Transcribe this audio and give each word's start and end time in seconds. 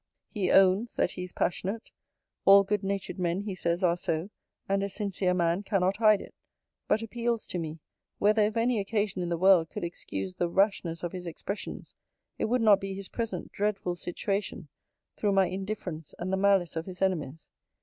He 0.29 0.49
owns, 0.49 0.95
'That 0.95 1.11
he 1.11 1.21
is 1.21 1.31
passionate: 1.31 1.91
all 2.43 2.63
good 2.63 2.83
natured 2.83 3.19
men, 3.19 3.41
he 3.41 3.53
says, 3.53 3.83
are 3.83 3.95
so; 3.95 4.31
and 4.67 4.81
a 4.81 4.89
sincere 4.89 5.35
man 5.35 5.61
cannot 5.61 5.97
hide 5.97 6.21
it.' 6.23 6.33
But 6.87 7.03
appeals 7.03 7.45
to 7.45 7.59
me, 7.59 7.77
'Whether, 8.17 8.41
if 8.45 8.57
any 8.57 8.79
occasion 8.79 9.21
in 9.21 9.29
the 9.29 9.37
world 9.37 9.69
could 9.69 9.83
excuse 9.83 10.33
the 10.33 10.49
rashness 10.49 11.03
of 11.03 11.11
his 11.11 11.27
expressions, 11.27 11.93
it 12.39 12.45
would 12.45 12.63
not 12.63 12.81
be 12.81 12.95
his 12.95 13.09
present 13.09 13.51
dreadful 13.51 13.95
situation, 13.95 14.69
through 15.17 15.33
my 15.33 15.45
indifference, 15.47 16.15
and 16.17 16.33
the 16.33 16.35
malice 16.37 16.75
of 16.75 16.87
his 16.87 17.03
enemies.' 17.03 17.51